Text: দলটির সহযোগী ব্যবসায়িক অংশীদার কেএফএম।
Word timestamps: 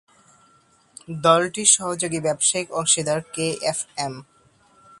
দলটির 1.23 1.69
সহযোগী 1.75 2.19
ব্যবসায়িক 2.25 2.69
অংশীদার 2.71 3.19
কেএফএম। 3.33 4.13